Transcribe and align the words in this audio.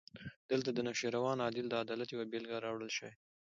دلته 0.51 0.69
د 0.73 0.79
نوشیروان 0.87 1.37
عادل 1.45 1.65
د 1.69 1.73
عدالت 1.83 2.09
یوه 2.11 2.25
بېلګه 2.31 2.57
راوړل 2.65 2.91
شوې. 2.97 3.11